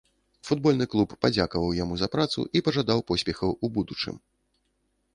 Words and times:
Футбольны 0.47 0.87
клуб 0.93 1.13
падзякаваў 1.25 1.77
яму 1.83 1.95
за 2.05 2.09
працу 2.17 2.39
і 2.59 2.65
пажадаў 2.69 3.07
поспехаў 3.13 3.49
у 3.67 3.75
будучым. 3.77 4.15